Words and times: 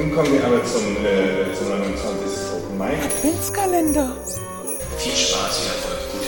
Nun 0.00 0.14
kommen 0.14 0.32
wir 0.32 0.42
aber 0.46 0.64
zum, 0.64 1.04
äh, 1.04 1.52
zum 1.52 1.68
29. 1.68 2.54
Open 2.54 2.78
Mic. 2.78 3.04
Adventskalender. 3.04 4.16
Viel 4.96 5.12
Spaß, 5.12 5.58
viel 5.58 5.68
Erfolg, 5.68 5.98
gute. 6.10 6.26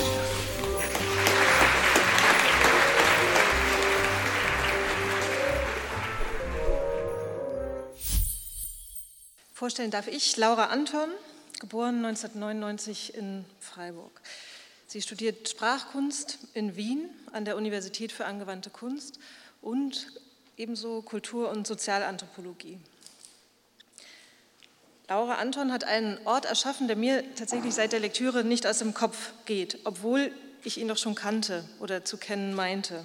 Vorstellen 9.54 9.90
darf 9.90 10.06
ich 10.06 10.36
Laura 10.36 10.66
Anton, 10.66 11.08
geboren 11.58 12.04
1999 12.04 13.14
in 13.14 13.46
Freiburg. 13.58 14.20
Sie 14.86 15.00
studiert 15.00 15.48
Sprachkunst 15.48 16.40
in 16.52 16.76
Wien 16.76 17.08
an 17.32 17.46
der 17.46 17.56
Universität 17.56 18.12
für 18.12 18.26
angewandte 18.26 18.68
Kunst 18.68 19.18
und 19.62 20.08
ebenso 20.58 21.00
Kultur- 21.00 21.48
und 21.48 21.66
Sozialanthropologie. 21.66 22.78
Laura 25.08 25.34
Anton 25.34 25.72
hat 25.72 25.84
einen 25.84 26.18
Ort 26.24 26.44
erschaffen, 26.44 26.86
der 26.86 26.96
mir 26.96 27.22
tatsächlich 27.34 27.74
seit 27.74 27.92
der 27.92 28.00
Lektüre 28.00 28.44
nicht 28.44 28.66
aus 28.66 28.78
dem 28.78 28.94
Kopf 28.94 29.32
geht, 29.44 29.78
obwohl 29.84 30.32
ich 30.64 30.78
ihn 30.78 30.88
doch 30.88 30.96
schon 30.96 31.14
kannte 31.14 31.64
oder 31.80 32.04
zu 32.04 32.16
kennen 32.16 32.54
meinte. 32.54 33.04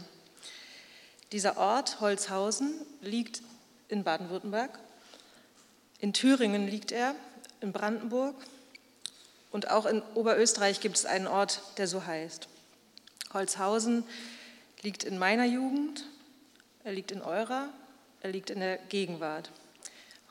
Dieser 1.31 1.57
Ort, 1.57 1.99
Holzhausen, 1.99 2.73
liegt 3.01 3.41
in 3.89 4.03
Baden-Württemberg. 4.03 4.79
In 5.99 6.13
Thüringen 6.13 6.67
liegt 6.67 6.91
er, 6.91 7.15
in 7.59 7.73
Brandenburg 7.73 8.35
und 9.51 9.71
auch 9.71 9.85
in 9.85 10.01
Oberösterreich 10.13 10.79
gibt 10.79 10.97
es 10.97 11.05
einen 11.05 11.27
Ort, 11.27 11.61
der 11.77 11.87
so 11.87 12.05
heißt. 12.05 12.47
Holzhausen 13.33 14.03
liegt 14.81 15.03
in 15.03 15.17
meiner 15.17 15.45
Jugend, 15.45 16.05
er 16.83 16.93
liegt 16.93 17.11
in 17.11 17.21
eurer, 17.21 17.69
er 18.21 18.31
liegt 18.31 18.49
in 18.49 18.59
der 18.59 18.77
Gegenwart. 18.77 19.49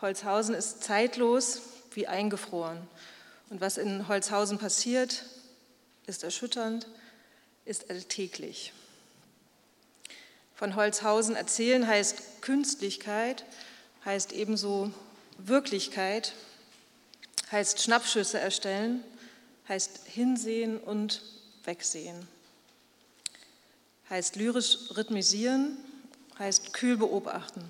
Holzhausen 0.00 0.54
ist 0.54 0.82
zeitlos 0.82 1.60
wie 1.92 2.06
eingefroren. 2.06 2.78
Und 3.50 3.60
was 3.60 3.78
in 3.78 4.08
Holzhausen 4.08 4.58
passiert, 4.58 5.24
ist 6.06 6.24
erschütternd, 6.24 6.86
ist 7.64 7.90
alltäglich. 7.90 8.72
Von 10.54 10.76
Holzhausen 10.76 11.36
erzählen 11.36 11.86
heißt 11.86 12.42
Künstlichkeit, 12.42 13.44
heißt 14.04 14.32
ebenso 14.32 14.92
Wirklichkeit 15.38 16.32
heißt 17.52 17.80
Schnappschüsse 17.82 18.38
erstellen, 18.38 19.04
heißt 19.68 20.00
hinsehen 20.06 20.78
und 20.78 21.22
wegsehen. 21.64 22.26
Heißt 24.10 24.36
lyrisch 24.36 24.78
rhythmisieren, 24.96 25.76
heißt 26.38 26.72
kühl 26.72 26.96
beobachten. 26.96 27.62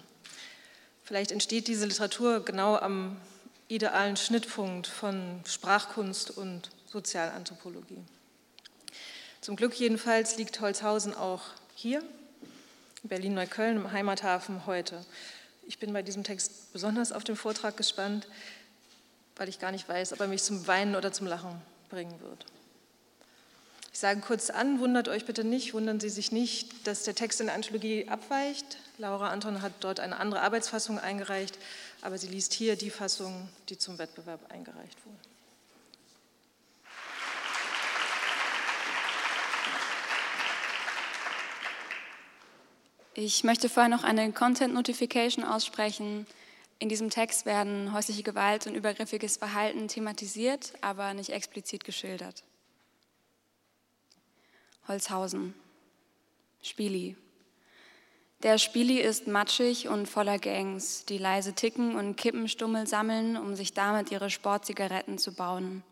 Vielleicht 1.06 1.30
entsteht 1.30 1.68
diese 1.68 1.86
Literatur 1.86 2.44
genau 2.44 2.74
am 2.74 3.16
idealen 3.68 4.16
Schnittpunkt 4.16 4.88
von 4.88 5.40
Sprachkunst 5.46 6.36
und 6.36 6.68
Sozialanthropologie. 6.88 8.02
Zum 9.40 9.54
Glück 9.54 9.78
jedenfalls 9.78 10.36
liegt 10.36 10.60
Holzhausen 10.60 11.14
auch 11.14 11.42
hier, 11.76 12.02
in 13.04 13.08
Berlin-Neukölln, 13.08 13.76
im 13.76 13.92
Heimathafen 13.92 14.66
heute. 14.66 15.06
Ich 15.68 15.78
bin 15.78 15.92
bei 15.92 16.02
diesem 16.02 16.24
Text 16.24 16.72
besonders 16.72 17.12
auf 17.12 17.22
den 17.22 17.36
Vortrag 17.36 17.76
gespannt, 17.76 18.26
weil 19.36 19.48
ich 19.48 19.60
gar 19.60 19.70
nicht 19.70 19.88
weiß, 19.88 20.12
ob 20.12 20.18
er 20.18 20.26
mich 20.26 20.42
zum 20.42 20.66
Weinen 20.66 20.96
oder 20.96 21.12
zum 21.12 21.28
Lachen 21.28 21.62
bringen 21.88 22.20
wird. 22.20 22.46
Ich 23.96 24.00
sage 24.00 24.20
kurz 24.20 24.50
an, 24.50 24.78
wundert 24.80 25.08
euch 25.08 25.24
bitte 25.24 25.42
nicht, 25.42 25.72
wundern 25.72 26.00
Sie 26.00 26.10
sich 26.10 26.30
nicht, 26.30 26.86
dass 26.86 27.04
der 27.04 27.14
Text 27.14 27.40
in 27.40 27.46
der 27.46 27.54
Anthologie 27.54 28.06
abweicht. 28.06 28.76
Laura 28.98 29.30
Anton 29.30 29.62
hat 29.62 29.72
dort 29.80 30.00
eine 30.00 30.18
andere 30.18 30.42
Arbeitsfassung 30.42 30.98
eingereicht, 30.98 31.58
aber 32.02 32.18
sie 32.18 32.26
liest 32.26 32.52
hier 32.52 32.76
die 32.76 32.90
Fassung, 32.90 33.48
die 33.70 33.78
zum 33.78 33.98
Wettbewerb 33.98 34.52
eingereicht 34.52 34.98
wurde. 35.06 35.16
Ich 43.14 43.44
möchte 43.44 43.70
vorher 43.70 43.88
noch 43.88 44.04
eine 44.04 44.30
Content 44.32 44.74
Notification 44.74 45.42
aussprechen. 45.42 46.26
In 46.80 46.90
diesem 46.90 47.08
Text 47.08 47.46
werden 47.46 47.94
häusliche 47.94 48.22
Gewalt 48.22 48.66
und 48.66 48.74
übergriffiges 48.74 49.38
Verhalten 49.38 49.88
thematisiert, 49.88 50.74
aber 50.82 51.14
nicht 51.14 51.30
explizit 51.30 51.82
geschildert. 51.82 52.44
Holzhausen. 54.88 55.54
Spieli. 56.62 57.16
Der 58.42 58.58
Spieli 58.58 59.00
ist 59.00 59.26
matschig 59.26 59.88
und 59.88 60.08
voller 60.08 60.38
Gangs, 60.38 61.04
die 61.06 61.18
leise 61.18 61.54
ticken 61.54 61.96
und 61.96 62.16
Kippenstummel 62.16 62.86
sammeln, 62.86 63.36
um 63.36 63.56
sich 63.56 63.72
damit 63.72 64.12
ihre 64.12 64.30
Sportzigaretten 64.30 65.18
zu 65.18 65.34
bauen. 65.34 65.82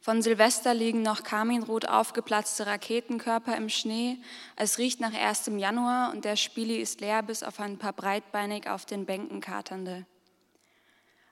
Von 0.00 0.22
Silvester 0.22 0.74
liegen 0.74 1.02
noch 1.02 1.22
karminrot 1.22 1.86
aufgeplatzte 1.86 2.66
Raketenkörper 2.66 3.56
im 3.56 3.68
Schnee. 3.68 4.18
Es 4.56 4.78
riecht 4.78 5.00
nach 5.00 5.14
1. 5.14 5.50
Januar 5.56 6.12
und 6.12 6.24
der 6.24 6.36
Spieli 6.36 6.76
ist 6.76 7.00
leer 7.00 7.22
bis 7.22 7.42
auf 7.42 7.60
ein 7.60 7.78
paar 7.78 7.92
breitbeinig 7.92 8.68
auf 8.68 8.84
den 8.84 9.06
Bänken 9.06 9.40
katernde. 9.40 10.06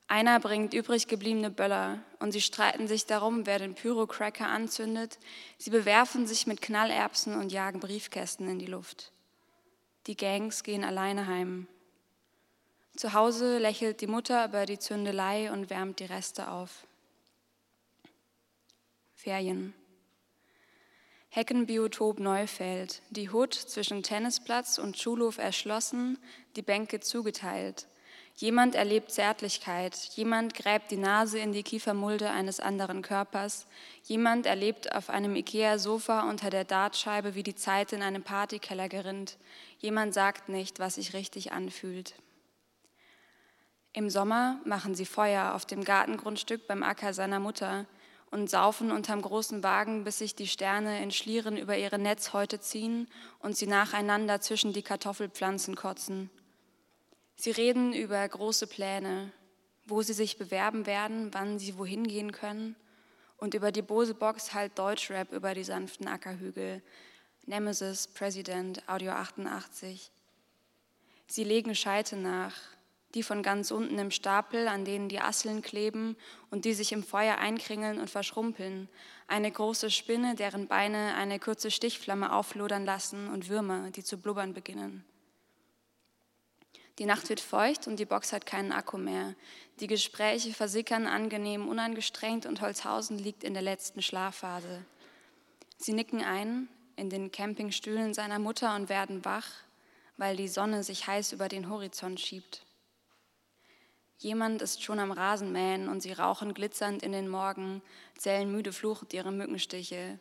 Einer 0.08 0.38
bringt 0.38 0.72
übrig 0.72 1.08
gebliebene 1.08 1.50
Böller 1.50 2.00
und 2.20 2.30
sie 2.30 2.40
streiten 2.40 2.86
sich 2.86 3.06
darum, 3.06 3.44
wer 3.44 3.58
den 3.58 3.74
Pyrocracker 3.74 4.46
anzündet. 4.46 5.18
Sie 5.58 5.70
bewerfen 5.70 6.26
sich 6.28 6.46
mit 6.46 6.62
Knallerbsen 6.62 7.34
und 7.34 7.50
jagen 7.50 7.80
Briefkästen 7.80 8.48
in 8.48 8.60
die 8.60 8.66
Luft. 8.66 9.10
Die 10.06 10.16
Gangs 10.16 10.62
gehen 10.62 10.84
alleine 10.84 11.26
heim. 11.26 11.66
Zu 12.96 13.12
Hause 13.12 13.58
lächelt 13.58 14.00
die 14.00 14.06
Mutter 14.06 14.46
über 14.46 14.64
die 14.64 14.78
Zündelei 14.78 15.50
und 15.50 15.70
wärmt 15.70 15.98
die 15.98 16.04
Reste 16.04 16.50
auf. 16.50 16.86
Ferien. 19.14 19.74
Heckenbiotop 21.30 22.20
Neufeld. 22.20 23.02
Die 23.10 23.30
Hut 23.30 23.54
zwischen 23.54 24.04
Tennisplatz 24.04 24.78
und 24.78 24.96
Schulhof 24.96 25.38
erschlossen, 25.38 26.16
die 26.54 26.62
Bänke 26.62 27.00
zugeteilt. 27.00 27.88
Jemand 28.38 28.74
erlebt 28.74 29.10
Zärtlichkeit, 29.10 29.96
jemand 30.14 30.54
gräbt 30.54 30.90
die 30.90 30.98
Nase 30.98 31.38
in 31.38 31.52
die 31.52 31.62
Kiefermulde 31.62 32.28
eines 32.30 32.60
anderen 32.60 33.00
Körpers, 33.00 33.66
jemand 34.02 34.44
erlebt 34.44 34.94
auf 34.94 35.08
einem 35.08 35.34
Ikea-Sofa 35.36 36.28
unter 36.28 36.50
der 36.50 36.64
Dartscheibe, 36.64 37.34
wie 37.34 37.42
die 37.42 37.54
Zeit 37.54 37.94
in 37.94 38.02
einem 38.02 38.22
Partykeller 38.22 38.90
gerinnt, 38.90 39.38
jemand 39.78 40.12
sagt 40.12 40.50
nicht, 40.50 40.78
was 40.80 40.96
sich 40.96 41.14
richtig 41.14 41.52
anfühlt. 41.52 42.14
Im 43.94 44.10
Sommer 44.10 44.60
machen 44.66 44.94
sie 44.94 45.06
Feuer 45.06 45.54
auf 45.54 45.64
dem 45.64 45.82
Gartengrundstück 45.82 46.66
beim 46.66 46.82
Acker 46.82 47.14
seiner 47.14 47.40
Mutter, 47.40 47.86
und 48.30 48.50
saufen 48.50 48.90
unterm 48.90 49.22
großen 49.22 49.62
Wagen, 49.62 50.04
bis 50.04 50.18
sich 50.18 50.34
die 50.34 50.48
Sterne 50.48 51.02
in 51.02 51.10
Schlieren 51.10 51.56
über 51.56 51.78
ihre 51.78 51.98
Netzhäute 51.98 52.60
ziehen 52.60 53.08
und 53.38 53.56
sie 53.56 53.66
nacheinander 53.66 54.40
zwischen 54.40 54.72
die 54.72 54.82
Kartoffelpflanzen 54.82 55.76
kotzen. 55.76 56.28
Sie 57.36 57.50
reden 57.50 57.92
über 57.92 58.26
große 58.26 58.66
Pläne, 58.66 59.30
wo 59.84 60.02
sie 60.02 60.14
sich 60.14 60.38
bewerben 60.38 60.86
werden, 60.86 61.32
wann 61.32 61.58
sie 61.58 61.78
wohin 61.78 62.08
gehen 62.08 62.32
können 62.32 62.76
und 63.36 63.54
über 63.54 63.72
die 63.72 63.82
Bose-Box 63.82 64.54
halt 64.54 64.78
Deutschrap 64.78 65.32
über 65.32 65.54
die 65.54 65.64
sanften 65.64 66.08
Ackerhügel. 66.08 66.82
Nemesis, 67.44 68.08
President, 68.08 68.82
Audio 68.88 69.12
88. 69.12 70.10
Sie 71.28 71.44
legen 71.44 71.74
Scheite 71.74 72.16
nach, 72.16 72.54
die 73.14 73.22
von 73.22 73.42
ganz 73.42 73.70
unten 73.70 73.98
im 73.98 74.10
Stapel, 74.10 74.68
an 74.68 74.84
denen 74.84 75.08
die 75.08 75.20
Asseln 75.20 75.62
kleben 75.62 76.16
und 76.50 76.64
die 76.64 76.74
sich 76.74 76.92
im 76.92 77.04
Feuer 77.04 77.38
einkringeln 77.38 78.00
und 78.00 78.10
verschrumpeln, 78.10 78.88
eine 79.28 79.50
große 79.50 79.90
Spinne, 79.90 80.34
deren 80.34 80.68
Beine 80.68 81.14
eine 81.14 81.38
kurze 81.38 81.70
Stichflamme 81.70 82.32
auflodern 82.32 82.84
lassen 82.84 83.28
und 83.28 83.48
Würmer, 83.48 83.90
die 83.90 84.04
zu 84.04 84.18
blubbern 84.18 84.54
beginnen. 84.54 85.04
Die 86.98 87.04
Nacht 87.04 87.28
wird 87.28 87.40
feucht 87.40 87.86
und 87.86 87.98
die 87.98 88.06
Box 88.06 88.32
hat 88.32 88.46
keinen 88.46 88.72
Akku 88.72 88.96
mehr. 88.96 89.34
Die 89.80 89.86
Gespräche 89.86 90.54
versickern 90.54 91.06
angenehm 91.06 91.68
unangestrengt 91.68 92.46
und 92.46 92.62
Holzhausen 92.62 93.18
liegt 93.18 93.44
in 93.44 93.52
der 93.52 93.62
letzten 93.62 94.00
Schlafphase. 94.00 94.84
Sie 95.76 95.92
nicken 95.92 96.22
ein 96.22 96.68
in 96.96 97.10
den 97.10 97.30
Campingstühlen 97.30 98.14
seiner 98.14 98.38
Mutter 98.38 98.74
und 98.74 98.88
werden 98.88 99.24
wach, 99.26 99.46
weil 100.16 100.36
die 100.36 100.48
Sonne 100.48 100.82
sich 100.82 101.06
heiß 101.06 101.32
über 101.32 101.48
den 101.48 101.68
Horizont 101.68 102.18
schiebt. 102.18 102.64
Jemand 104.18 104.62
ist 104.62 104.82
schon 104.82 104.98
am 104.98 105.12
Rasenmähen 105.12 105.88
und 105.90 106.00
sie 106.00 106.12
rauchen 106.12 106.54
glitzernd 106.54 107.02
in 107.02 107.12
den 107.12 107.28
Morgen, 107.28 107.82
zählen 108.16 108.50
müde 108.50 108.72
fluchend 108.72 109.12
ihre 109.12 109.30
Mückenstiche. 109.30 110.18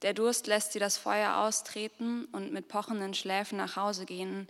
Der 0.00 0.14
Durst 0.14 0.46
lässt 0.46 0.72
sie 0.72 0.78
das 0.78 0.96
Feuer 0.96 1.36
austreten 1.36 2.24
und 2.32 2.50
mit 2.50 2.68
pochenden 2.68 3.12
Schläfen 3.12 3.58
nach 3.58 3.76
Hause 3.76 4.06
gehen. 4.06 4.48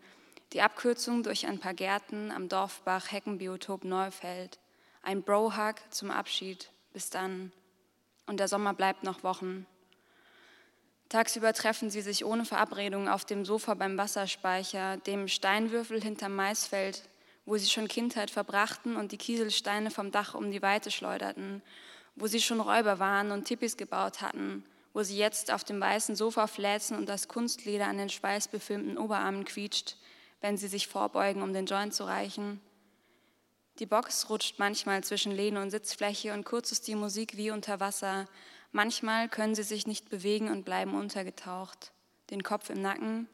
Die 0.52 0.62
Abkürzung 0.62 1.22
durch 1.22 1.46
ein 1.46 1.58
paar 1.58 1.74
Gärten 1.74 2.30
am 2.30 2.48
Dorfbach 2.48 3.12
Heckenbiotop 3.12 3.84
Neufeld. 3.84 4.58
Ein 5.02 5.22
Bro-Hug 5.22 5.76
zum 5.90 6.10
Abschied. 6.10 6.70
Bis 6.92 7.10
dann. 7.10 7.52
Und 8.26 8.40
der 8.40 8.48
Sommer 8.48 8.74
bleibt 8.74 9.04
noch 9.04 9.22
Wochen. 9.22 9.66
Tagsüber 11.08 11.52
treffen 11.52 11.90
sie 11.90 12.02
sich 12.02 12.24
ohne 12.24 12.44
Verabredung 12.44 13.08
auf 13.08 13.24
dem 13.24 13.44
Sofa 13.44 13.74
beim 13.74 13.98
Wasserspeicher, 13.98 14.96
dem 14.98 15.28
Steinwürfel 15.28 16.02
hinterm 16.02 16.36
Maisfeld 16.36 17.02
wo 17.50 17.56
sie 17.56 17.68
schon 17.68 17.88
Kindheit 17.88 18.30
verbrachten 18.30 18.96
und 18.96 19.10
die 19.10 19.16
Kieselsteine 19.16 19.90
vom 19.90 20.12
Dach 20.12 20.34
um 20.34 20.52
die 20.52 20.62
Weite 20.62 20.92
schleuderten, 20.92 21.62
wo 22.14 22.28
sie 22.28 22.40
schon 22.40 22.60
Räuber 22.60 23.00
waren 23.00 23.32
und 23.32 23.44
Tippis 23.44 23.76
gebaut 23.76 24.20
hatten, 24.20 24.64
wo 24.92 25.02
sie 25.02 25.16
jetzt 25.16 25.52
auf 25.52 25.64
dem 25.64 25.80
weißen 25.80 26.14
Sofa 26.14 26.46
fläzen 26.46 26.96
und 26.96 27.08
das 27.08 27.26
Kunstleder 27.26 27.86
an 27.86 27.98
den 27.98 28.08
schweißbefilmten 28.08 28.98
Oberarmen 28.98 29.44
quietscht, 29.44 29.96
wenn 30.40 30.56
sie 30.56 30.68
sich 30.68 30.86
vorbeugen, 30.86 31.42
um 31.42 31.52
den 31.52 31.66
Joint 31.66 31.94
zu 31.94 32.04
reichen. 32.04 32.60
Die 33.78 33.86
Box 33.86 34.28
rutscht 34.28 34.58
manchmal 34.58 35.02
zwischen 35.04 35.32
Lehne 35.32 35.62
und 35.62 35.70
Sitzfläche 35.70 36.34
und 36.34 36.44
kurz 36.44 36.72
ist 36.72 36.86
die 36.86 36.94
Musik 36.94 37.36
wie 37.36 37.50
unter 37.50 37.80
Wasser. 37.80 38.26
Manchmal 38.72 39.28
können 39.28 39.54
sie 39.54 39.62
sich 39.62 39.86
nicht 39.86 40.10
bewegen 40.10 40.50
und 40.50 40.64
bleiben 40.64 40.94
untergetaucht, 40.94 41.92
den 42.30 42.42
Kopf 42.42 42.70
im 42.70 42.82
Nacken, 42.82 43.28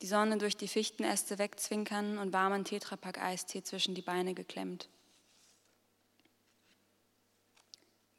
die 0.00 0.06
Sonne 0.06 0.38
durch 0.38 0.56
die 0.56 0.68
Fichtenäste 0.68 1.38
wegzwinkern 1.38 2.18
und 2.18 2.32
warmen 2.32 2.64
Tetrapack-Eistee 2.64 3.62
zwischen 3.62 3.94
die 3.94 4.02
Beine 4.02 4.34
geklemmt. 4.34 4.88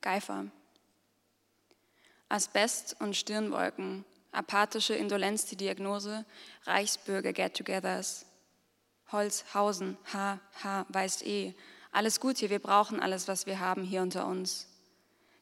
Geifer. 0.01 0.48
Asbest 2.30 2.95
und 3.00 3.16
Stirnwolken, 3.16 4.06
apathische 4.31 4.94
Indolenz 4.94 5.45
die 5.45 5.57
Diagnose, 5.57 6.25
Reichsbürger 6.63 7.33
Get-togethers. 7.33 8.25
Holzhausen, 9.12 9.98
ha, 10.13 10.39
ha, 10.63 10.86
weißt 10.89 11.25
eh. 11.25 11.54
Alles 11.92 12.19
gut 12.19 12.38
hier, 12.38 12.50
wir 12.50 12.60
brauchen 12.60 13.01
alles, 13.01 13.28
was 13.28 13.45
wir 13.45 13.60
haben 13.60 13.83
hier 13.83 14.01
unter 14.01 14.25
uns. 14.25 14.68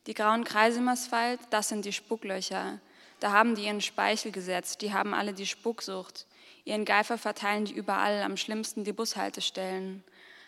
Die 0.07 0.15
grauen 0.15 0.44
Kreise 0.44 0.80
im 0.80 0.88
Asphalt, 0.88 1.39
das 1.51 1.69
sind 1.69 1.86
die 1.86 1.94
Spucklöcher. 1.94 2.80
Da 3.19 3.31
haben 3.31 3.53
die 3.56 3.65
ihren 3.65 3.81
Speichel 3.81 4.31
gesetzt, 4.31 4.81
die 4.81 4.94
haben 4.94 5.13
alle 5.13 5.33
die 5.33 5.45
Spucksucht. 5.45 6.25
Ihren 6.63 6.86
Geifer 6.86 7.18
verteilen 7.18 7.65
die 7.65 7.74
überall, 7.74 8.24
am 8.24 8.38
schlimmsten 8.38 8.83
die 8.83 8.94
Bushaltestellen. 8.94 10.03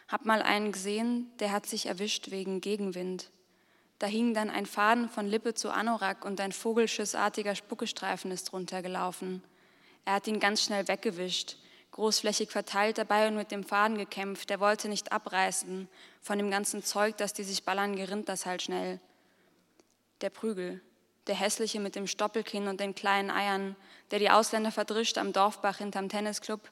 Hab 0.08 0.26
mal 0.26 0.42
einen 0.42 0.72
gesehen, 0.72 1.32
der 1.40 1.52
hat 1.52 1.66
sich 1.66 1.86
erwischt 1.86 2.32
wegen 2.32 2.62
Gegenwind. 2.62 3.30
Da 4.02 4.08
hing 4.08 4.34
dann 4.34 4.50
ein 4.50 4.66
Faden 4.66 5.10
von 5.10 5.28
Lippe 5.28 5.54
zu 5.54 5.70
Anorak 5.70 6.26
und 6.26 6.42
ein 6.42 6.52
vogelschissartiger 6.52 7.54
Spuckestreifen 7.54 8.32
ist 8.32 8.52
runtergelaufen. 8.52 9.44
Er 10.06 10.14
hat 10.14 10.26
ihn 10.26 10.40
ganz 10.40 10.64
schnell 10.64 10.88
weggewischt, 10.88 11.58
großflächig 11.92 12.50
verteilt 12.50 12.98
dabei 12.98 13.28
und 13.28 13.36
mit 13.36 13.52
dem 13.52 13.64
Faden 13.64 14.00
gekämpft. 14.00 14.50
Er 14.50 14.60
wollte 14.60 14.90
nicht 14.90 15.12
abreißen. 15.12 15.88
Von 16.20 16.38
dem 16.40 16.50
ganzen 16.50 16.82
Zeug, 16.82 17.16
das 17.18 17.34
die 17.34 17.44
sich 17.44 17.64
ballern, 17.64 17.96
gerinnt 17.96 18.28
das 18.28 18.48
halt 18.48 18.64
schnell. 18.64 19.00
Der 20.22 20.32
Prügel, 20.32 20.82
der 21.28 21.36
hässliche 21.36 21.80
mit 21.80 21.94
dem 21.94 22.08
Stoppelkinn 22.08 22.70
und 22.70 22.80
den 22.80 22.96
kleinen 22.96 23.30
Eiern, 23.30 23.76
der 24.10 24.18
die 24.18 24.32
Ausländer 24.32 24.72
verdrischt 24.72 25.20
am 25.20 25.32
Dorfbach 25.32 25.78
hinterm 25.78 26.10
Tennisclub, 26.10 26.72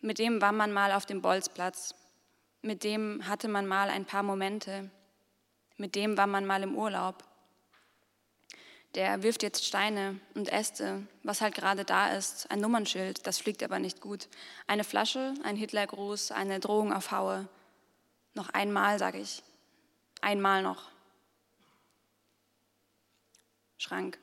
mit 0.00 0.20
dem 0.20 0.40
war 0.40 0.52
man 0.52 0.72
mal 0.72 0.92
auf 0.92 1.04
dem 1.04 1.20
Bolzplatz. 1.20 1.96
Mit 2.62 2.84
dem 2.84 3.26
hatte 3.26 3.48
man 3.48 3.66
mal 3.66 3.90
ein 3.90 4.04
paar 4.04 4.22
Momente 4.22 4.88
mit 5.78 5.94
dem 5.94 6.16
war 6.16 6.26
man 6.26 6.44
mal 6.44 6.62
im 6.62 6.76
Urlaub. 6.76 7.24
Der 8.94 9.22
wirft 9.22 9.42
jetzt 9.42 9.64
Steine 9.64 10.18
und 10.34 10.50
Äste, 10.50 11.06
was 11.22 11.40
halt 11.40 11.54
gerade 11.54 11.84
da 11.84 12.08
ist. 12.08 12.50
Ein 12.50 12.60
Nummernschild, 12.60 13.26
das 13.26 13.38
fliegt 13.38 13.62
aber 13.62 13.78
nicht 13.78 14.00
gut. 14.00 14.28
Eine 14.66 14.84
Flasche, 14.84 15.34
ein 15.44 15.56
Hitlergruß, 15.56 16.32
eine 16.32 16.58
Drohung 16.58 16.92
auf 16.92 17.10
Haue. 17.10 17.48
Noch 18.34 18.48
einmal, 18.50 18.98
sage 18.98 19.18
ich. 19.18 19.42
Einmal 20.20 20.62
noch. 20.62 20.90
Schrank. 23.76 24.18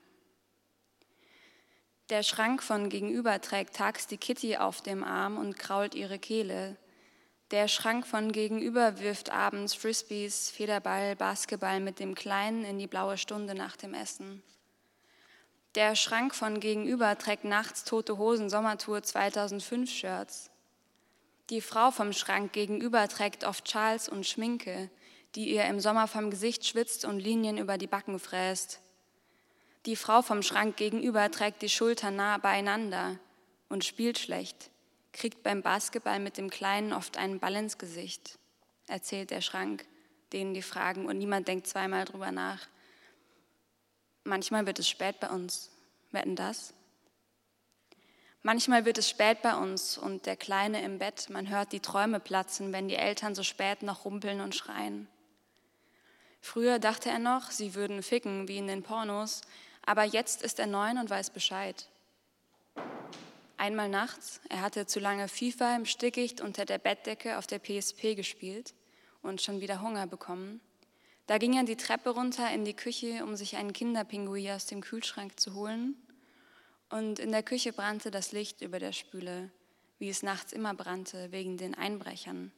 Der 2.10 2.22
Schrank 2.22 2.62
von 2.62 2.90
gegenüber 2.90 3.40
trägt 3.42 3.76
tags 3.76 4.08
die 4.08 4.18
Kitty 4.18 4.58
auf 4.58 4.82
dem 4.82 5.04
Arm 5.04 5.38
und 5.38 5.58
krault 5.58 5.96
ihre 5.96 6.20
Kehle. 6.20 6.76
Der 7.52 7.68
Schrank 7.68 8.08
von 8.08 8.32
gegenüber 8.32 9.00
wirft 9.00 9.32
abends 9.32 9.76
Frisbees, 9.76 10.50
Federball, 10.50 11.16
Basketball 11.16 11.80
mit 11.80 12.00
dem 12.00 12.16
Kleinen 12.16 12.66
in 12.66 12.80
die 12.80 12.88
blaue 12.88 13.20
Stunde 13.20 13.54
nach 13.54 13.76
dem 13.76 13.94
Essen. 13.94 14.42
Der 15.76 15.96
Schrank 15.96 16.34
von 16.34 16.60
gegenüber 16.60 17.16
trägt 17.20 17.44
nachts 17.44 17.84
Tote 17.84 18.18
Hosen 18.18 18.50
Sommertour 18.50 19.04
2005 19.04 19.92
Shirts. 19.92 20.50
Die 21.52 21.62
Frau 21.62 21.92
vom 21.92 22.14
Schrank 22.14 22.52
gegenüber 22.52 23.08
trägt 23.08 23.44
oft 23.44 23.70
Schals 23.70 24.10
und 24.10 24.26
Schminke, 24.26 24.90
die 25.36 25.54
ihr 25.54 25.66
im 25.66 25.80
Sommer 25.80 26.08
vom 26.08 26.32
Gesicht 26.32 26.66
schwitzt 26.66 27.06
und 27.06 27.20
Linien 27.20 27.60
über 27.60 27.78
die 27.78 27.86
Backen 27.86 28.18
fräst. 28.18 28.80
Die 29.86 29.96
Frau 29.96 30.24
vom 30.24 30.42
Schrank 30.42 30.78
gegenüber 30.78 31.30
trägt 31.30 31.62
die 31.62 31.70
Schultern 31.70 32.16
nah 32.16 32.40
beieinander 32.40 33.20
und 33.70 33.86
spielt 33.86 34.18
schlecht 34.18 34.72
kriegt 35.16 35.44
beim 35.44 35.62
Basketball 35.62 36.20
mit 36.20 36.38
dem 36.38 36.50
Kleinen 36.50 36.94
oft 36.94 37.18
einen 37.18 37.40
Ball 37.40 37.56
ins 37.56 37.78
Gesicht, 37.78 38.38
erzählt 38.88 39.32
der 39.32 39.42
Schrank, 39.42 39.86
denen 40.34 40.54
die 40.54 40.62
fragen 40.62 41.06
und 41.06 41.18
niemand 41.18 41.48
denkt 41.48 41.68
zweimal 41.68 42.06
drüber 42.06 42.32
nach. 42.32 42.68
Manchmal 44.26 44.66
wird 44.66 44.80
es 44.80 44.90
spät 44.90 45.20
bei 45.20 45.30
uns. 45.30 45.72
Wetten 46.12 46.36
das? 46.36 46.74
Manchmal 48.44 48.86
wird 48.86 48.98
es 48.98 49.10
spät 49.10 49.42
bei 49.42 49.56
uns 49.56 49.98
und 49.98 50.26
der 50.26 50.36
Kleine 50.36 50.84
im 50.84 51.00
Bett, 51.00 51.30
man 51.30 51.50
hört 51.50 51.72
die 51.72 51.80
Träume 51.80 52.20
platzen, 52.20 52.74
wenn 52.74 52.88
die 52.88 52.96
Eltern 52.96 53.34
so 53.34 53.42
spät 53.44 53.82
noch 53.84 54.06
rumpeln 54.06 54.42
und 54.42 54.54
schreien. 54.54 55.08
Früher 56.42 56.78
dachte 56.78 57.10
er 57.10 57.20
noch, 57.20 57.50
sie 57.50 57.74
würden 57.74 58.04
ficken 58.04 58.48
wie 58.48 58.58
in 58.58 58.68
den 58.68 58.84
Pornos, 58.84 59.42
aber 59.86 60.04
jetzt 60.04 60.44
ist 60.44 60.60
er 60.60 60.68
neun 60.68 60.98
und 60.98 61.10
weiß 61.10 61.32
Bescheid. 61.32 61.88
Einmal 63.66 63.90
nachts, 63.90 64.42
er 64.48 64.62
hatte 64.62 64.86
zu 64.86 65.00
lange 65.00 65.28
FIFA 65.28 65.76
im 65.76 65.86
Stickicht 65.86 66.40
unter 66.40 66.66
der 66.66 66.78
Bettdecke 66.78 67.40
auf 67.40 67.48
der 67.48 67.58
PSP 67.58 68.14
gespielt 68.14 68.76
und 69.24 69.42
schon 69.42 69.60
wieder 69.60 69.82
Hunger 69.82 70.06
bekommen. 70.06 70.62
Da 71.26 71.40
ging 71.40 71.58
er 71.58 71.64
die 71.64 71.76
Treppe 71.76 72.12
runter 72.12 72.54
in 72.54 72.64
die 72.64 72.76
Küche, 72.76 73.24
um 73.24 73.36
sich 73.36 73.56
einen 73.56 73.74
Kinderpingui 73.74 74.52
aus 74.52 74.68
dem 74.68 74.82
Kühlschrank 74.82 75.40
zu 75.40 75.56
holen. 75.56 75.96
Und 76.92 77.18
in 77.18 77.32
der 77.32 77.42
Küche 77.42 77.74
brannte 77.74 78.12
das 78.12 78.34
Licht 78.34 78.62
über 78.62 78.78
der 78.78 78.92
Spüle, 78.92 79.50
wie 79.98 80.10
es 80.10 80.22
nachts 80.22 80.54
immer 80.54 80.76
brannte, 80.76 81.32
wegen 81.32 81.58
den 81.58 81.74
Einbrechern. 81.74 82.52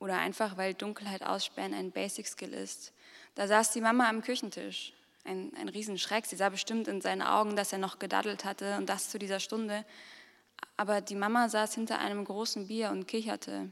Oder 0.00 0.18
einfach, 0.18 0.56
weil 0.56 0.74
Dunkelheit 0.74 1.22
aussperren 1.22 1.72
ein 1.72 1.92
Basic 1.92 2.26
Skill 2.26 2.52
ist. 2.52 2.92
Da 3.36 3.46
saß 3.46 3.70
die 3.70 3.80
Mama 3.80 4.08
am 4.08 4.22
Küchentisch. 4.22 4.92
Ein, 5.22 5.52
ein 5.56 5.68
Riesenschreck. 5.68 6.26
Sie 6.26 6.34
sah 6.34 6.48
bestimmt 6.48 6.88
in 6.88 7.00
seinen 7.00 7.22
Augen, 7.22 7.54
dass 7.54 7.72
er 7.72 7.78
noch 7.78 8.00
gedaddelt 8.00 8.44
hatte 8.44 8.76
und 8.78 8.88
das 8.88 9.08
zu 9.08 9.20
dieser 9.20 9.38
Stunde 9.38 9.84
aber 10.76 11.00
die 11.00 11.14
Mama 11.14 11.48
saß 11.48 11.74
hinter 11.74 11.98
einem 11.98 12.24
großen 12.24 12.66
Bier 12.66 12.90
und 12.90 13.06
kicherte. 13.06 13.70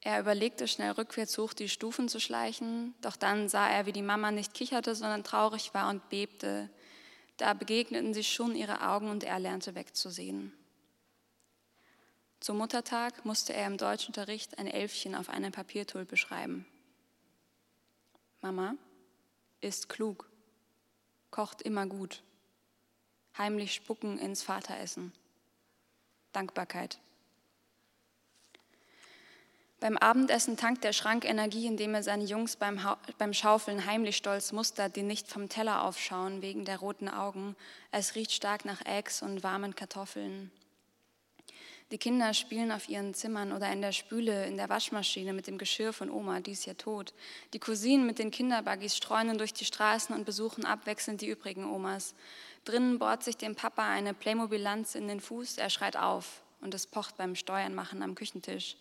Er 0.00 0.18
überlegte 0.20 0.66
schnell 0.66 0.92
rückwärts 0.92 1.36
hoch 1.36 1.52
die 1.52 1.68
Stufen 1.68 2.08
zu 2.08 2.20
schleichen, 2.20 2.94
doch 3.02 3.16
dann 3.16 3.48
sah 3.48 3.68
er, 3.68 3.86
wie 3.86 3.92
die 3.92 4.02
Mama 4.02 4.30
nicht 4.30 4.54
kicherte, 4.54 4.94
sondern 4.94 5.24
traurig 5.24 5.74
war 5.74 5.90
und 5.90 6.08
bebte. 6.08 6.70
Da 7.36 7.52
begegneten 7.52 8.14
sich 8.14 8.32
schon 8.32 8.56
ihre 8.56 8.88
Augen 8.88 9.10
und 9.10 9.24
er 9.24 9.38
lernte 9.38 9.74
wegzusehen. 9.74 10.52
Zum 12.40 12.56
Muttertag 12.56 13.26
musste 13.26 13.52
er 13.52 13.66
im 13.66 13.76
Deutschunterricht 13.76 14.58
ein 14.58 14.66
Elfchen 14.66 15.14
auf 15.14 15.28
einer 15.28 15.50
Papiertulpe 15.50 16.16
schreiben. 16.16 16.66
Mama 18.40 18.74
ist 19.60 19.90
klug, 19.90 20.30
kocht 21.30 21.60
immer 21.60 21.86
gut 21.86 22.22
heimlich 23.40 23.72
spucken 23.72 24.18
ins 24.18 24.42
Vateressen. 24.42 25.12
Dankbarkeit. 26.32 26.98
Beim 29.80 29.96
Abendessen 29.96 30.58
tankt 30.58 30.84
der 30.84 30.92
Schrank 30.92 31.24
Energie, 31.24 31.66
indem 31.66 31.94
er 31.94 32.02
seine 32.02 32.24
Jungs 32.24 32.56
beim, 32.56 32.78
beim 33.16 33.32
Schaufeln 33.32 33.86
heimlich 33.86 34.18
stolz 34.18 34.52
mustert, 34.52 34.94
die 34.94 35.02
nicht 35.02 35.26
vom 35.26 35.48
Teller 35.48 35.84
aufschauen 35.84 36.42
wegen 36.42 36.66
der 36.66 36.80
roten 36.80 37.08
Augen. 37.08 37.56
Es 37.90 38.14
riecht 38.14 38.32
stark 38.32 38.66
nach 38.66 38.84
Eggs 38.84 39.22
und 39.22 39.42
warmen 39.42 39.74
Kartoffeln. 39.74 40.52
Die 41.90 41.98
Kinder 41.98 42.34
spielen 42.34 42.70
auf 42.70 42.88
ihren 42.88 43.14
Zimmern 43.14 43.52
oder 43.52 43.72
in 43.72 43.80
der 43.82 43.90
Spüle, 43.90 44.46
in 44.46 44.56
der 44.56 44.68
Waschmaschine 44.68 45.32
mit 45.32 45.48
dem 45.48 45.58
Geschirr 45.58 45.92
von 45.92 46.08
Oma, 46.08 46.38
die 46.38 46.52
ist 46.52 46.66
ja 46.66 46.74
tot. 46.74 47.14
Die 47.52 47.58
Cousinen 47.58 48.06
mit 48.06 48.20
den 48.20 48.30
Kinderbuggies 48.30 48.96
streunen 48.96 49.38
durch 49.38 49.52
die 49.52 49.64
Straßen 49.64 50.14
und 50.14 50.24
besuchen 50.24 50.64
abwechselnd 50.64 51.20
die 51.20 51.28
übrigen 51.28 51.64
Omas. 51.64 52.14
Drinnen 52.64 52.98
bohrt 52.98 53.22
sich 53.22 53.36
dem 53.36 53.54
Papa 53.54 53.88
eine 53.88 54.14
Playmobil-Lanze 54.14 54.98
in 54.98 55.08
den 55.08 55.20
Fuß, 55.20 55.58
er 55.58 55.70
schreit 55.70 55.96
auf 55.96 56.42
und 56.60 56.74
es 56.74 56.86
pocht 56.86 57.16
beim 57.16 57.34
Steuernmachen 57.34 58.02
am 58.02 58.14
Küchentisch. 58.14 58.76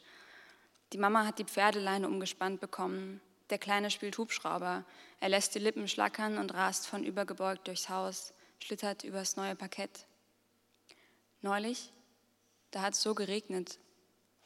Die 0.91 0.97
Mama 0.97 1.25
hat 1.25 1.39
die 1.39 1.45
Pferdeleine 1.45 2.07
umgespannt 2.07 2.59
bekommen. 2.59 3.21
Der 3.49 3.57
Kleine 3.57 3.89
spielt 3.89 4.17
Hubschrauber. 4.17 4.83
Er 5.19 5.29
lässt 5.29 5.55
die 5.55 5.59
Lippen 5.59 5.87
schlackern 5.87 6.37
und 6.37 6.53
rast 6.53 6.87
von 6.87 7.03
übergebeugt 7.03 7.67
durchs 7.67 7.89
Haus, 7.89 8.33
schlittert 8.59 9.03
übers 9.03 9.37
neue 9.37 9.55
Parkett. 9.55 10.05
Neulich 11.41 11.91
da 12.71 12.81
hat 12.81 12.93
es 12.93 13.01
so 13.01 13.15
geregnet. 13.15 13.79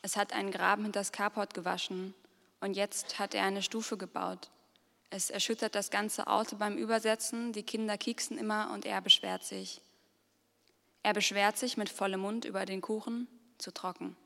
Es 0.01 0.15
hat 0.15 0.33
einen 0.33 0.51
Graben 0.51 0.83
hinter 0.83 0.99
das 0.99 1.11
Carport 1.11 1.53
gewaschen 1.53 2.13
und 2.61 2.75
jetzt 2.75 3.19
hat 3.19 3.33
er 3.33 3.43
eine 3.43 3.61
Stufe 3.61 3.97
gebaut. 3.97 4.49
Es 5.15 5.29
erschüttert 5.29 5.75
das 5.75 5.91
ganze 5.91 6.25
Auto 6.25 6.55
beim 6.55 6.75
Übersetzen, 6.75 7.53
die 7.53 7.61
Kinder 7.61 7.99
kieksen 7.99 8.39
immer 8.39 8.71
und 8.73 8.83
er 8.83 8.99
beschwert 8.99 9.43
sich. 9.43 9.79
Er 11.03 11.13
beschwert 11.13 11.55
sich 11.55 11.77
mit 11.77 11.87
vollem 11.89 12.21
Mund 12.21 12.45
über 12.45 12.65
den 12.65 12.81
Kuchen, 12.81 13.27
zu 13.59 13.71
trocken. 13.71 14.17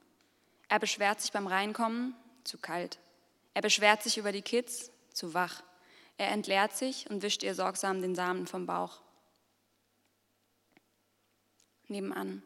Er 0.69 0.79
beschwert 0.79 1.19
sich 1.19 1.33
beim 1.33 1.45
Reinkommen, 1.45 2.15
zu 2.45 2.57
kalt. 2.57 2.99
Er 3.53 3.61
beschwert 3.61 4.01
sich 4.01 4.17
über 4.17 4.31
die 4.31 4.41
Kids, 4.41 4.89
zu 5.11 5.33
wach. 5.33 5.61
Er 6.17 6.29
entleert 6.29 6.71
sich 6.77 7.09
und 7.09 7.21
wischt 7.21 7.43
ihr 7.43 7.53
sorgsam 7.53 8.01
den 8.01 8.15
Samen 8.15 8.47
vom 8.47 8.65
Bauch. 8.65 9.01
Nebenan. 11.89 12.43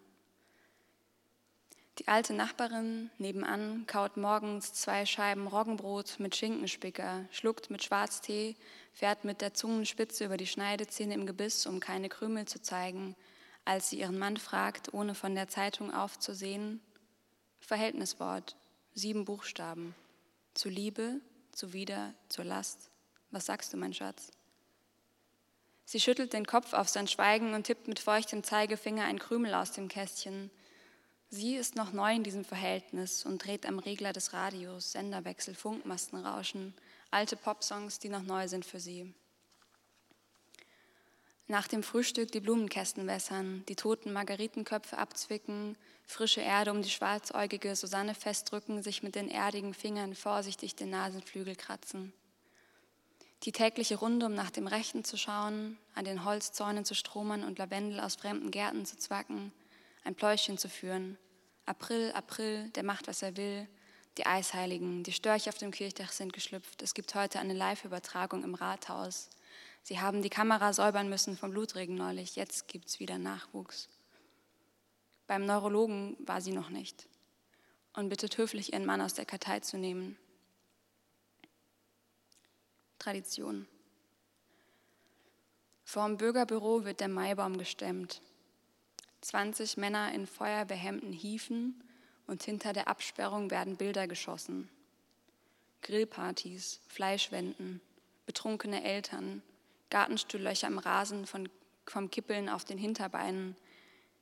Die 1.99 2.07
alte 2.07 2.33
Nachbarin 2.33 3.11
nebenan 3.17 3.85
kaut 3.85 4.15
morgens 4.15 4.73
zwei 4.73 5.05
Scheiben 5.05 5.47
Roggenbrot 5.47 6.19
mit 6.19 6.35
Schinkenspicker, 6.35 7.25
schluckt 7.31 7.69
mit 7.69 7.83
Schwarztee, 7.83 8.55
fährt 8.93 9.25
mit 9.25 9.41
der 9.41 9.53
Zungenspitze 9.53 10.25
über 10.25 10.37
die 10.37 10.47
Schneidezähne 10.47 11.13
im 11.13 11.25
Gebiss, 11.25 11.65
um 11.65 11.79
keine 11.79 12.07
Krümel 12.07 12.45
zu 12.45 12.61
zeigen, 12.61 13.15
als 13.65 13.89
sie 13.89 13.99
ihren 13.99 14.17
Mann 14.17 14.37
fragt, 14.37 14.93
ohne 14.93 15.15
von 15.15 15.35
der 15.35 15.49
Zeitung 15.49 15.93
aufzusehen. 15.93 16.79
Verhältniswort, 17.59 18.55
sieben 18.93 19.25
Buchstaben. 19.25 19.93
Zu 20.53 20.69
Liebe, 20.69 21.19
zuwider, 21.51 22.13
zur 22.29 22.45
Last. 22.45 22.89
Was 23.31 23.45
sagst 23.45 23.73
du, 23.73 23.77
mein 23.77 23.93
Schatz? 23.93 24.31
Sie 25.85 25.99
schüttelt 25.99 26.31
den 26.31 26.45
Kopf 26.45 26.73
auf 26.73 26.87
sein 26.87 27.07
Schweigen 27.07 27.53
und 27.53 27.65
tippt 27.65 27.87
mit 27.87 27.99
feuchtem 27.99 28.43
Zeigefinger 28.43 29.03
ein 29.03 29.19
Krümel 29.19 29.53
aus 29.53 29.73
dem 29.73 29.89
Kästchen. 29.89 30.49
Sie 31.33 31.55
ist 31.55 31.75
noch 31.75 31.93
neu 31.93 32.13
in 32.13 32.23
diesem 32.23 32.43
Verhältnis 32.43 33.25
und 33.25 33.45
dreht 33.45 33.65
am 33.65 33.79
Regler 33.79 34.11
des 34.11 34.33
Radios, 34.33 34.91
Senderwechsel, 34.91 35.55
Funkmastenrauschen, 35.55 36.73
alte 37.09 37.37
Popsongs, 37.37 37.99
die 37.99 38.09
noch 38.09 38.23
neu 38.23 38.49
sind 38.49 38.65
für 38.65 38.81
sie. 38.81 39.13
Nach 41.47 41.69
dem 41.69 41.83
Frühstück 41.83 42.33
die 42.33 42.41
Blumenkästen 42.41 43.07
wässern, 43.07 43.63
die 43.69 43.77
toten 43.77 44.11
Margaritenköpfe 44.11 44.97
abzwicken, 44.97 45.77
frische 46.05 46.41
Erde 46.41 46.71
um 46.71 46.81
die 46.81 46.89
schwarzäugige 46.89 47.77
Susanne 47.77 48.13
festdrücken, 48.13 48.83
sich 48.83 49.01
mit 49.01 49.15
den 49.15 49.29
erdigen 49.29 49.73
Fingern 49.73 50.15
vorsichtig 50.15 50.75
den 50.75 50.89
Nasenflügel 50.89 51.55
kratzen. 51.55 52.11
Die 53.43 53.53
tägliche 53.53 53.95
Runde, 53.95 54.25
um 54.25 54.35
nach 54.35 54.51
dem 54.51 54.67
Rechten 54.67 55.05
zu 55.05 55.15
schauen, 55.17 55.77
an 55.95 56.03
den 56.03 56.25
Holzzäunen 56.25 56.83
zu 56.83 56.93
stromern 56.93 57.45
und 57.45 57.57
Lavendel 57.57 58.01
aus 58.01 58.15
fremden 58.15 58.51
Gärten 58.51 58.85
zu 58.85 58.97
zwacken, 58.97 59.53
ein 60.03 60.15
Pläuschen 60.15 60.57
zu 60.57 60.69
führen. 60.69 61.17
April, 61.65 62.11
April, 62.13 62.69
der 62.69 62.83
macht, 62.83 63.07
was 63.07 63.21
er 63.21 63.37
will. 63.37 63.67
Die 64.17 64.25
Eisheiligen, 64.25 65.03
die 65.03 65.13
Störche 65.13 65.49
auf 65.49 65.57
dem 65.57 65.71
Kirchdach 65.71 66.11
sind 66.11 66.33
geschlüpft. 66.33 66.81
Es 66.81 66.93
gibt 66.93 67.15
heute 67.15 67.39
eine 67.39 67.53
Live-Übertragung 67.53 68.43
im 68.43 68.55
Rathaus. 68.55 69.29
Sie 69.83 69.99
haben 69.99 70.21
die 70.21 70.29
Kamera 70.29 70.73
säubern 70.73 71.09
müssen 71.09 71.37
vom 71.37 71.51
Blutregen 71.51 71.95
neulich. 71.95 72.35
Jetzt 72.35 72.67
gibt 72.67 72.89
es 72.89 72.99
wieder 72.99 73.17
Nachwuchs. 73.17 73.87
Beim 75.27 75.45
Neurologen 75.45 76.17
war 76.19 76.41
sie 76.41 76.51
noch 76.51 76.69
nicht 76.69 77.07
und 77.93 78.09
bittet 78.09 78.37
höflich, 78.37 78.73
ihren 78.73 78.85
Mann 78.85 79.01
aus 79.01 79.13
der 79.13 79.25
Kartei 79.25 79.59
zu 79.59 79.77
nehmen. 79.77 80.17
Tradition. 82.99 83.67
Vorm 85.83 86.17
Bürgerbüro 86.17 86.85
wird 86.85 86.99
der 86.99 87.09
Maibaum 87.09 87.57
gestemmt. 87.57 88.21
20 89.21 89.77
Männer 89.77 90.11
in 90.13 90.27
feuerbehemmten 90.27 91.13
Hiefen 91.13 91.83
und 92.27 92.43
hinter 92.43 92.73
der 92.73 92.87
Absperrung 92.87 93.51
werden 93.51 93.77
Bilder 93.77 94.07
geschossen. 94.07 94.69
Grillpartys, 95.81 96.79
Fleischwänden, 96.87 97.81
betrunkene 98.25 98.83
Eltern, 98.83 99.41
Gartenstuhllöcher 99.89 100.67
im 100.67 100.77
Rasen 100.77 101.25
von, 101.25 101.49
vom 101.85 102.09
Kippeln 102.09 102.49
auf 102.49 102.65
den 102.65 102.77
Hinterbeinen. 102.77 103.55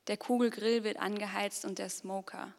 Der 0.08 0.18
Kugelgrill 0.18 0.84
wird 0.84 0.98
angeheizt 0.98 1.66
und 1.66 1.80
der 1.80 1.90
Smoker. 1.90 2.54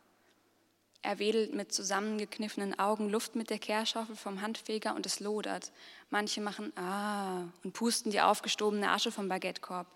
Er 1.03 1.19
wedelt 1.19 1.55
mit 1.55 1.73
zusammengekniffenen 1.73 2.79
Augen 2.79 3.09
Luft 3.09 3.35
mit 3.35 3.49
der 3.49 3.59
Kehrschaufel 3.59 4.17
vom 4.17 4.43
Handfeger 4.43 4.95
und 4.95 5.07
es 5.07 5.19
lodert. 5.19 5.73
Manche 6.11 6.43
machen 6.43 6.77
Ah 6.77 7.45
und 7.65 7.73
pusten 7.73 8.13
die 8.13 8.21
aufgestobene 8.21 8.91
Asche 8.91 9.11
vom 9.11 9.29
Baguettekorb. 9.29 9.87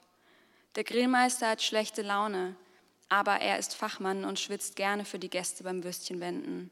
Der 0.76 0.82
Grillmeister 0.82 1.48
hat 1.50 1.62
schlechte 1.62 2.02
Laune, 2.02 2.56
aber 3.08 3.36
er 3.36 3.58
ist 3.58 3.76
Fachmann 3.76 4.24
und 4.24 4.40
schwitzt 4.40 4.74
gerne 4.74 5.04
für 5.04 5.20
die 5.20 5.30
Gäste 5.30 5.62
beim 5.62 5.84
Würstchenwenden. 5.84 6.70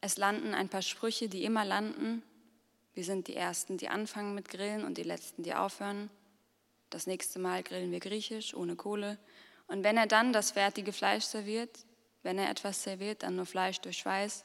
Es 0.00 0.16
landen 0.18 0.54
ein 0.54 0.68
paar 0.68 0.82
Sprüche, 0.82 1.28
die 1.28 1.42
immer 1.42 1.64
landen. 1.64 2.22
Wir 2.94 3.02
sind 3.02 3.26
die 3.26 3.34
Ersten, 3.34 3.76
die 3.76 3.88
anfangen 3.88 4.36
mit 4.36 4.48
Grillen 4.48 4.84
und 4.84 4.98
die 4.98 5.02
Letzten, 5.02 5.42
die 5.42 5.54
aufhören. 5.54 6.10
Das 6.90 7.08
nächste 7.08 7.40
Mal 7.40 7.64
grillen 7.64 7.90
wir 7.90 7.98
griechisch, 7.98 8.54
ohne 8.54 8.76
Kohle. 8.76 9.18
Und 9.66 9.82
wenn 9.82 9.96
er 9.96 10.06
dann 10.06 10.32
das 10.32 10.52
fertige 10.52 10.92
Fleisch 10.92 11.24
serviert, 11.24 11.80
wenn 12.22 12.38
er 12.38 12.50
etwas 12.50 12.84
serviert, 12.84 13.24
dann 13.24 13.34
nur 13.34 13.46
Fleisch 13.46 13.80
durch 13.80 13.98
Schweiß, 13.98 14.44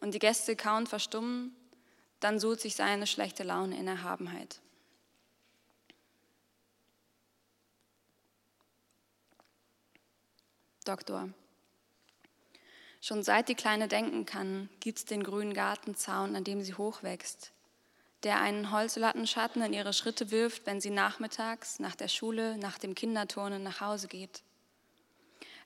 und 0.00 0.12
die 0.12 0.18
Gäste 0.18 0.56
kaum 0.56 0.86
verstummen, 0.86 1.54
dann 2.18 2.40
sucht 2.40 2.60
sich 2.60 2.74
seine 2.74 3.06
schlechte 3.06 3.44
Laune 3.44 3.78
in 3.78 3.86
Erhabenheit. 3.86 4.60
Doktor. 10.86 11.28
Schon 13.00 13.22
seit 13.22 13.48
die 13.48 13.54
Kleine 13.54 13.88
denken 13.88 14.26
kann, 14.26 14.68
gibt 14.80 14.98
es 14.98 15.04
den 15.04 15.22
grünen 15.22 15.54
Gartenzaun, 15.54 16.34
an 16.34 16.44
dem 16.44 16.62
sie 16.62 16.74
hochwächst, 16.74 17.52
der 18.22 18.40
einen 18.40 18.72
Holzlattenschatten 18.72 19.62
in 19.62 19.72
ihre 19.72 19.92
Schritte 19.92 20.30
wirft, 20.30 20.66
wenn 20.66 20.80
sie 20.80 20.90
nachmittags, 20.90 21.78
nach 21.78 21.94
der 21.94 22.08
Schule, 22.08 22.56
nach 22.58 22.78
dem 22.78 22.94
Kinderturnen 22.94 23.62
nach 23.62 23.80
Hause 23.80 24.08
geht. 24.08 24.42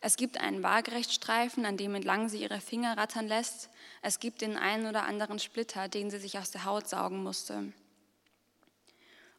Es 0.02 0.16
gibt 0.16 0.38
einen 0.38 0.62
Waagerechtstreifen, 0.62 1.66
an 1.66 1.76
dem 1.76 1.94
entlang 1.94 2.28
sie 2.28 2.42
ihre 2.42 2.60
Finger 2.60 2.96
rattern 2.96 3.28
lässt. 3.28 3.68
Es 4.00 4.18
gibt 4.18 4.40
den 4.40 4.56
einen 4.56 4.86
oder 4.86 5.04
anderen 5.04 5.38
Splitter, 5.38 5.88
den 5.88 6.10
sie 6.10 6.18
sich 6.18 6.38
aus 6.38 6.50
der 6.50 6.64
Haut 6.64 6.88
saugen 6.88 7.22
musste. 7.22 7.72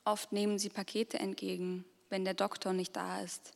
Oft 0.06 0.32
nehmen 0.32 0.60
sie 0.60 0.70
Pakete 0.70 1.20
entgegen, 1.20 1.86
wenn 2.10 2.26
der 2.26 2.36
Doktor 2.36 2.74
nicht 2.74 2.96
da 2.96 3.22
ist. 3.22 3.54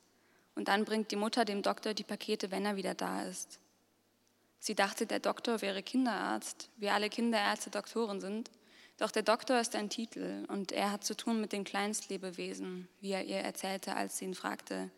Und 0.56 0.70
dann 0.70 0.86
bringt 0.86 1.12
die 1.12 1.18
Mutter 1.18 1.46
dem 1.46 1.62
Doktor 1.62 1.94
die 1.94 2.04
Pakete, 2.04 2.50
wenn 2.50 2.66
er 2.66 2.78
wieder 2.78 2.96
da 2.96 3.24
ist. 3.24 3.60
Sie 4.60 4.74
dachte, 4.74 5.06
der 5.06 5.20
Doktor 5.20 5.62
wäre 5.62 5.84
Kinderarzt, 5.84 6.70
wie 6.78 6.90
alle 6.90 7.10
Kinderärzte 7.10 7.70
Doktoren 7.70 8.20
sind. 8.20 8.50
Doch 8.98 9.12
der 9.12 9.24
Doktor 9.24 9.60
ist 9.60 9.76
ein 9.76 9.90
Titel 9.90 10.46
und 10.48 10.72
er 10.72 10.92
hat 10.92 11.04
zu 11.04 11.16
tun 11.16 11.42
mit 11.42 11.52
den 11.52 11.66
Kleinstlebewesen, 11.66 12.88
wie 13.02 13.12
er 13.12 13.26
ihr 13.26 13.40
erzählte, 13.40 13.96
als 13.96 14.18
sie 14.18 14.26
ihn 14.26 14.34
fragte. 14.34 14.90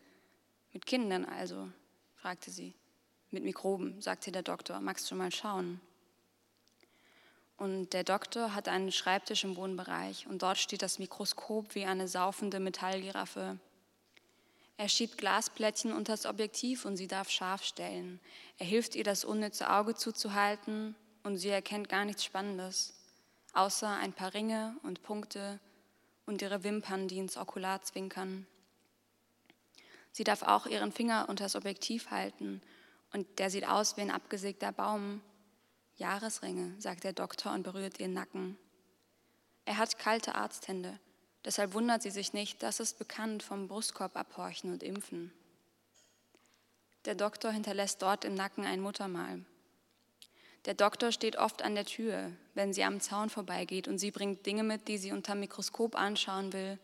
Mit 0.72 0.86
Kindern 0.86 1.24
also, 1.24 1.68
fragte 2.14 2.50
sie. 2.50 2.74
Mit 3.30 3.44
Mikroben, 3.44 4.00
sagte 4.00 4.32
der 4.32 4.42
Doktor. 4.42 4.80
Magst 4.80 5.10
du 5.10 5.16
mal 5.16 5.32
schauen? 5.32 5.80
Und 7.58 7.92
der 7.92 8.04
Doktor 8.04 8.54
hat 8.54 8.68
einen 8.68 8.92
Schreibtisch 8.92 9.42
im 9.42 9.56
Wohnbereich 9.56 10.28
und 10.28 10.42
dort 10.42 10.58
steht 10.58 10.80
das 10.80 11.00
Mikroskop 11.00 11.74
wie 11.74 11.84
eine 11.84 12.06
saufende 12.06 12.60
Metallgiraffe. 12.60 13.58
Er 14.78 14.88
schiebt 14.88 15.18
Glasplättchen 15.18 15.92
unter 15.92 16.12
das 16.12 16.24
Objektiv 16.24 16.84
und 16.84 16.96
sie 16.96 17.08
darf 17.08 17.28
scharf 17.30 17.64
stellen. 17.64 18.20
Er 18.58 18.66
hilft 18.66 18.94
ihr, 18.94 19.02
das 19.02 19.24
unnütze 19.24 19.70
Auge 19.70 19.96
zuzuhalten 19.96 20.94
und 21.24 21.36
sie 21.36 21.48
erkennt 21.48 21.88
gar 21.88 22.04
nichts 22.04 22.24
Spannendes, 22.24 22.94
außer 23.54 23.88
ein 23.88 24.12
paar 24.12 24.34
Ringe 24.34 24.76
und 24.84 25.02
Punkte 25.02 25.58
und 26.26 26.42
ihre 26.42 26.62
Wimpern, 26.62 27.08
die 27.08 27.18
ins 27.18 27.36
Okular 27.36 27.82
zwinkern. 27.82 28.46
Sie 30.12 30.22
darf 30.22 30.42
auch 30.44 30.66
ihren 30.66 30.92
Finger 30.92 31.26
unter 31.28 31.44
das 31.44 31.56
Objektiv 31.56 32.12
halten 32.12 32.62
und 33.12 33.40
der 33.40 33.50
sieht 33.50 33.66
aus 33.66 33.96
wie 33.96 34.02
ein 34.02 34.12
abgesägter 34.12 34.70
Baum. 34.70 35.22
Jahresringe, 35.96 36.80
sagt 36.80 37.02
der 37.02 37.12
Doktor 37.12 37.52
und 37.52 37.64
berührt 37.64 37.98
ihren 37.98 38.12
Nacken. 38.12 38.56
Er 39.64 39.76
hat 39.76 39.98
kalte 39.98 40.36
Arzthände. 40.36 41.00
Deshalb 41.48 41.72
wundert 41.72 42.02
sie 42.02 42.10
sich 42.10 42.34
nicht, 42.34 42.62
das 42.62 42.78
ist 42.78 42.98
bekannt 42.98 43.42
vom 43.42 43.68
Brustkorb 43.68 44.18
abhorchen 44.18 44.70
und 44.70 44.82
impfen. 44.82 45.32
Der 47.06 47.14
Doktor 47.14 47.50
hinterlässt 47.52 48.02
dort 48.02 48.26
im 48.26 48.34
Nacken 48.34 48.66
ein 48.66 48.82
Muttermal. 48.82 49.40
Der 50.66 50.74
Doktor 50.74 51.10
steht 51.10 51.36
oft 51.36 51.62
an 51.62 51.74
der 51.74 51.86
Tür, 51.86 52.32
wenn 52.52 52.74
sie 52.74 52.84
am 52.84 53.00
Zaun 53.00 53.30
vorbeigeht 53.30 53.88
und 53.88 53.96
sie 53.96 54.10
bringt 54.10 54.44
Dinge 54.44 54.62
mit, 54.62 54.88
die 54.88 54.98
sie 54.98 55.10
unter 55.10 55.34
Mikroskop 55.34 55.96
anschauen 55.96 56.52
will. 56.52 56.78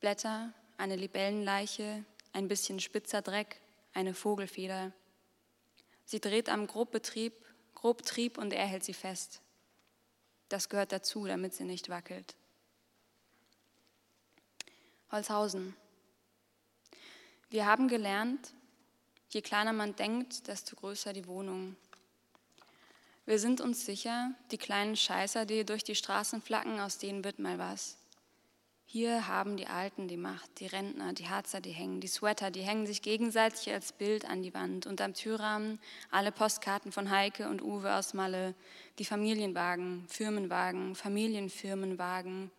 Blätter, 0.00 0.52
eine 0.76 0.96
Libellenleiche, 0.96 2.04
ein 2.34 2.48
bisschen 2.48 2.78
spitzer 2.78 3.22
Dreck, 3.22 3.58
eine 3.94 4.12
Vogelfeder. 4.12 4.92
Sie 6.04 6.20
dreht 6.20 6.50
am 6.50 6.66
Grobbetrieb, 6.66 7.32
Grobtrieb 7.74 8.36
und 8.36 8.52
er 8.52 8.66
hält 8.66 8.84
sie 8.84 8.92
fest. 8.92 9.40
Das 10.50 10.68
gehört 10.68 10.92
dazu, 10.92 11.24
damit 11.24 11.54
sie 11.54 11.64
nicht 11.64 11.88
wackelt. 11.88 12.36
Holzhausen. 15.12 15.76
Wir 17.50 17.66
haben 17.66 17.86
gelernt, 17.86 18.54
je 19.28 19.42
kleiner 19.42 19.74
man 19.74 19.94
denkt, 19.94 20.48
desto 20.48 20.74
größer 20.74 21.12
die 21.12 21.26
Wohnung. 21.26 21.76
Wir 23.26 23.38
sind 23.38 23.60
uns 23.60 23.84
sicher, 23.84 24.32
die 24.50 24.56
kleinen 24.56 24.96
Scheißer, 24.96 25.44
die 25.44 25.66
durch 25.66 25.84
die 25.84 25.94
Straßen 25.94 26.40
flacken, 26.40 26.80
aus 26.80 26.96
denen 26.96 27.24
wird 27.24 27.38
mal 27.38 27.58
was. 27.58 27.98
Hier 28.86 29.28
haben 29.28 29.58
die 29.58 29.66
Alten 29.66 30.08
die 30.08 30.16
Macht, 30.16 30.60
die 30.60 30.66
Rentner, 30.66 31.12
die 31.12 31.28
Harzer, 31.28 31.60
die 31.60 31.72
hängen, 31.72 32.00
die 32.00 32.08
Sweater, 32.08 32.50
die 32.50 32.62
hängen 32.62 32.86
sich 32.86 33.02
gegenseitig 33.02 33.70
als 33.70 33.92
Bild 33.92 34.24
an 34.24 34.42
die 34.42 34.54
Wand 34.54 34.86
und 34.86 35.02
am 35.02 35.12
Türrahmen 35.12 35.78
alle 36.10 36.32
Postkarten 36.32 36.90
von 36.90 37.10
Heike 37.10 37.50
und 37.50 37.60
Uwe 37.60 37.94
aus 37.94 38.14
Malle, 38.14 38.54
die 38.98 39.04
Familienwagen, 39.04 40.06
Firmenwagen, 40.08 40.94
Familienfirmenwagen, 40.94 42.50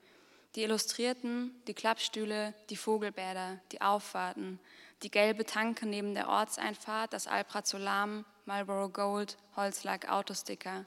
die 0.55 0.63
Illustrierten, 0.63 1.51
die 1.67 1.73
Klappstühle, 1.73 2.53
die 2.69 2.75
Vogelbäder, 2.75 3.59
die 3.71 3.81
Auffahrten, 3.81 4.59
die 5.01 5.09
gelbe 5.09 5.45
Tanke 5.45 5.85
neben 5.85 6.13
der 6.13 6.29
Ortseinfahrt, 6.29 7.13
das 7.13 7.27
Alprazolam, 7.27 8.25
Marlboro 8.45 8.89
Gold, 8.89 9.37
Holzlack, 9.55 10.09
Autosticker. 10.09 10.85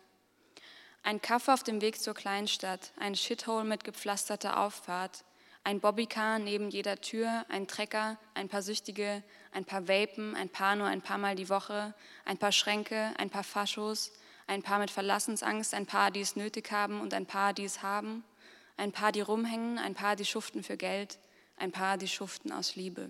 Ein 1.02 1.20
Kaff 1.20 1.48
auf 1.48 1.62
dem 1.62 1.80
Weg 1.80 2.00
zur 2.00 2.14
Kleinstadt, 2.14 2.92
ein 2.98 3.14
Shithole 3.14 3.64
mit 3.64 3.84
gepflasterter 3.84 4.58
Auffahrt, 4.60 5.24
ein 5.64 5.80
Bobbycar 5.80 6.38
neben 6.38 6.70
jeder 6.70 7.00
Tür, 7.00 7.44
ein 7.48 7.66
Trecker, 7.66 8.18
ein 8.34 8.48
paar 8.48 8.62
Süchtige, 8.62 9.24
ein 9.50 9.64
paar 9.64 9.88
Vapen, 9.88 10.36
ein 10.36 10.48
paar 10.48 10.76
nur 10.76 10.86
ein 10.86 11.02
paar 11.02 11.18
Mal 11.18 11.34
die 11.34 11.48
Woche, 11.48 11.92
ein 12.24 12.38
paar 12.38 12.52
Schränke, 12.52 13.12
ein 13.18 13.30
paar 13.30 13.42
Faschos, 13.42 14.12
ein 14.46 14.62
paar 14.62 14.78
mit 14.78 14.92
Verlassensangst, 14.92 15.74
ein 15.74 15.86
paar, 15.86 16.12
die 16.12 16.20
es 16.20 16.36
nötig 16.36 16.70
haben 16.70 17.00
und 17.00 17.12
ein 17.14 17.26
paar, 17.26 17.52
die 17.52 17.64
es 17.64 17.82
haben, 17.82 18.22
ein 18.76 18.92
paar, 18.92 19.12
die 19.12 19.20
rumhängen, 19.20 19.78
ein 19.78 19.94
paar, 19.94 20.16
die 20.16 20.24
schuften 20.24 20.62
für 20.62 20.76
Geld, 20.76 21.18
ein 21.56 21.72
paar, 21.72 21.98
die 21.98 22.08
schuften 22.08 22.52
aus 22.52 22.76
Liebe. 22.76 23.08